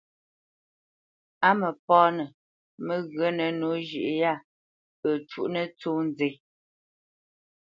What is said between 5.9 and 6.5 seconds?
nzɛ́.